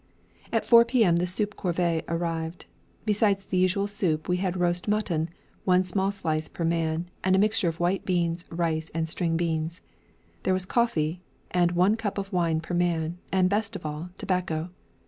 At 0.51 0.65
4 0.65 0.83
P.M. 0.85 1.17
the 1.17 1.27
soup 1.27 1.55
corvée 1.55 2.03
arrived. 2.07 2.65
Besides 3.05 3.45
the 3.45 3.57
usual 3.59 3.85
soup 3.85 4.27
we 4.27 4.37
had 4.37 4.57
roast 4.59 4.87
mutton, 4.87 5.29
one 5.63 5.83
small 5.83 6.09
slice 6.09 6.49
per 6.49 6.63
man, 6.65 7.05
and 7.23 7.35
a 7.35 7.37
mixture 7.37 7.69
of 7.69 7.79
white 7.79 8.03
beans, 8.03 8.43
rice, 8.49 8.89
and 8.95 9.07
string 9.07 9.37
beans. 9.37 9.83
There 10.41 10.55
was 10.55 10.65
coffee, 10.65 11.21
and 11.51 11.73
one 11.73 11.97
cup 11.97 12.17
of 12.17 12.33
wine 12.33 12.61
per 12.61 12.73
man, 12.73 13.19
and, 13.31 13.47
best 13.47 13.75
of 13.75 13.85
all, 13.85 14.09
tobacco. 14.17 14.71